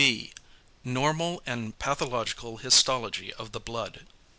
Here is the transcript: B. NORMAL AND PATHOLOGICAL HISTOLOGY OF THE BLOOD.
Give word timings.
B. 0.03 0.31
NORMAL 0.83 1.43
AND 1.45 1.77
PATHOLOGICAL 1.77 2.57
HISTOLOGY 2.57 3.33
OF 3.35 3.51
THE 3.51 3.59
BLOOD. 3.59 4.07